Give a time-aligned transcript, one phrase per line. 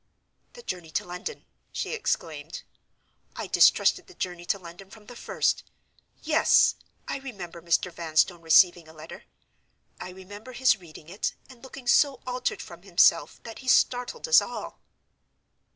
[0.53, 2.63] "The journey to London!" she exclaimed.
[3.35, 5.63] "I distrusted the journey to London from the first!
[6.23, 6.73] Yes!
[7.07, 7.91] I remember Mr.
[7.93, 13.59] Vanstone receiving a letter—I remember his reading it, and looking so altered from himself that
[13.59, 14.79] he startled us all."